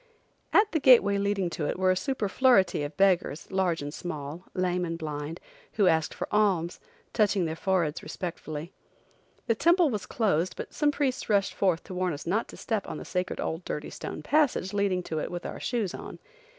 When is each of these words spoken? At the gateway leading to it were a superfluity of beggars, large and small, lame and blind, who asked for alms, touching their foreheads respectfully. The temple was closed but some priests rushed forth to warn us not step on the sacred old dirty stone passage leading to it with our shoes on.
At 0.51 0.71
the 0.71 0.79
gateway 0.79 1.19
leading 1.19 1.47
to 1.51 1.67
it 1.67 1.77
were 1.77 1.91
a 1.91 1.95
superfluity 1.95 2.81
of 2.81 2.97
beggars, 2.97 3.51
large 3.51 3.83
and 3.83 3.93
small, 3.93 4.45
lame 4.55 4.83
and 4.83 4.97
blind, 4.97 5.39
who 5.73 5.85
asked 5.85 6.11
for 6.15 6.27
alms, 6.31 6.79
touching 7.13 7.45
their 7.45 7.55
foreheads 7.55 8.01
respectfully. 8.01 8.73
The 9.45 9.53
temple 9.53 9.91
was 9.91 10.07
closed 10.07 10.55
but 10.55 10.73
some 10.73 10.89
priests 10.89 11.29
rushed 11.29 11.53
forth 11.53 11.83
to 11.83 11.93
warn 11.93 12.13
us 12.13 12.25
not 12.25 12.49
step 12.57 12.89
on 12.89 12.97
the 12.97 13.05
sacred 13.05 13.39
old 13.39 13.63
dirty 13.63 13.91
stone 13.91 14.23
passage 14.23 14.73
leading 14.73 15.03
to 15.03 15.19
it 15.19 15.29
with 15.29 15.45
our 15.45 15.59
shoes 15.59 15.93
on. 15.93 16.17